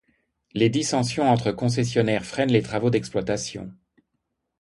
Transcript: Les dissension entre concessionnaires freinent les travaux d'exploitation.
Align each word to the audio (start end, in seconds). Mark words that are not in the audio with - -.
Les 0.53 0.69
dissension 0.71 1.29
entre 1.29 1.51
concessionnaires 1.51 2.25
freinent 2.25 2.49
les 2.51 2.63
travaux 2.63 2.89
d'exploitation. 2.89 3.71